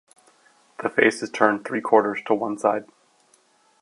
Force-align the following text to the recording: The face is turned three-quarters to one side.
The 0.81 0.89
face 0.89 1.21
is 1.21 1.29
turned 1.29 1.63
three-quarters 1.63 2.21
to 2.25 2.33
one 2.33 2.57
side. 2.57 2.85